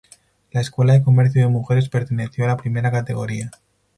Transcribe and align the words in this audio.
La 0.49 0.61
Escuela 0.61 0.93
de 0.93 1.03
Comercio 1.03 1.43
de 1.43 1.47
mujeres 1.47 1.87
perteneció 1.87 2.45
a 2.45 2.47
la 2.47 2.57
primera 2.57 2.89
categoría. 2.89 3.51